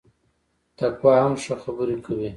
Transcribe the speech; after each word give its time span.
تقوا 0.77 1.13
هم 1.23 1.33
ښه 1.43 1.55
خبري 1.63 1.97
کوي 2.05 2.29